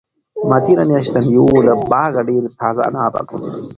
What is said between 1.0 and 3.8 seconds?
د مېوو له باغه ډېر تازه انار راټول کړل.